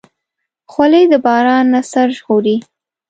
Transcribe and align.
خولۍ 0.71 1.03
د 1.11 1.13
باران 1.25 1.65
نه 1.73 1.81
سر 1.91 2.07
ژغوري. 2.17 2.57